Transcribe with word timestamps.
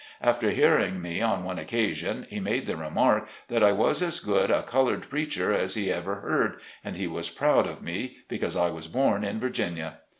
After 0.23 0.49
hearing 0.49 0.99
me 0.99 1.21
on 1.21 1.43
one 1.43 1.57
occa 1.57 1.93
sion 1.93 2.25
he 2.27 2.39
made 2.39 2.65
the 2.65 2.75
remark, 2.75 3.27
that 3.49 3.61
I 3.61 3.71
was 3.71 4.01
as 4.01 4.19
good 4.19 4.49
a 4.49 4.63
col 4.63 4.87
ored 4.87 5.07
preacher 5.07 5.53
as 5.53 5.75
he 5.75 5.91
ever 5.93 6.21
heard, 6.21 6.59
and 6.83 6.95
he 6.95 7.05
was 7.05 7.29
proud 7.29 7.67
of 7.67 7.83
me, 7.83 8.17
because 8.27 8.55
I 8.55 8.69
was 8.71 8.87
born 8.87 9.23
in 9.23 9.39
Virginia. 9.39 9.99